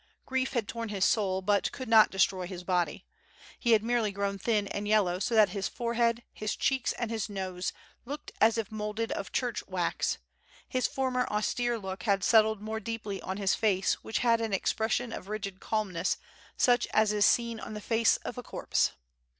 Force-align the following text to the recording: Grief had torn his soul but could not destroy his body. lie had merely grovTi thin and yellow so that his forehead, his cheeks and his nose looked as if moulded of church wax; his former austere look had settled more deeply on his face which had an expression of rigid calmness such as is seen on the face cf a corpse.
Grief 0.25 0.53
had 0.53 0.67
torn 0.67 0.89
his 0.89 1.05
soul 1.05 1.43
but 1.43 1.71
could 1.71 1.87
not 1.87 2.09
destroy 2.09 2.47
his 2.47 2.63
body. 2.63 3.05
lie 3.63 3.71
had 3.73 3.83
merely 3.83 4.11
grovTi 4.11 4.41
thin 4.41 4.67
and 4.69 4.87
yellow 4.87 5.19
so 5.19 5.35
that 5.35 5.49
his 5.49 5.67
forehead, 5.67 6.23
his 6.33 6.55
cheeks 6.55 6.91
and 6.93 7.11
his 7.11 7.29
nose 7.29 7.71
looked 8.03 8.31
as 8.41 8.57
if 8.57 8.71
moulded 8.71 9.11
of 9.11 9.31
church 9.31 9.61
wax; 9.67 10.17
his 10.67 10.87
former 10.87 11.27
austere 11.27 11.77
look 11.77 12.01
had 12.01 12.23
settled 12.23 12.61
more 12.61 12.79
deeply 12.79 13.21
on 13.21 13.37
his 13.37 13.53
face 13.53 13.93
which 14.03 14.17
had 14.25 14.41
an 14.41 14.53
expression 14.53 15.13
of 15.13 15.27
rigid 15.29 15.59
calmness 15.59 16.17
such 16.57 16.87
as 16.95 17.13
is 17.13 17.23
seen 17.23 17.59
on 17.59 17.75
the 17.75 17.79
face 17.79 18.17
cf 18.25 18.37
a 18.37 18.41
corpse. 18.41 18.93